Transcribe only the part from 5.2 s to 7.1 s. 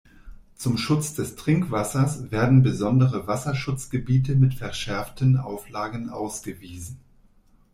Auflagen ausgewiesen.